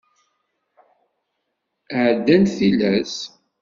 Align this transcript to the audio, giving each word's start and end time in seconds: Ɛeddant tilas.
Ɛeddant 2.03 2.53
tilas. 2.57 3.15